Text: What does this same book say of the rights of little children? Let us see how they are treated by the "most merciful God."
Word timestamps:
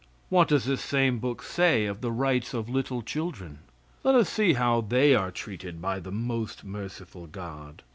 What 0.29 0.47
does 0.47 0.65
this 0.65 0.81
same 0.83 1.19
book 1.19 1.43
say 1.43 1.85
of 1.85 2.01
the 2.01 2.11
rights 2.11 2.55
of 2.55 2.67
little 2.67 3.03
children? 3.03 3.59
Let 4.03 4.15
us 4.15 4.29
see 4.29 4.53
how 4.53 4.81
they 4.81 5.13
are 5.13 5.29
treated 5.29 5.79
by 5.79 5.99
the 5.99 6.11
"most 6.11 6.63
merciful 6.63 7.27
God." 7.27 7.83